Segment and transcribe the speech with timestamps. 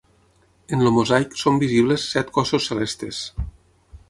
[0.77, 3.23] En el mosaic són visibles set cossos celestes.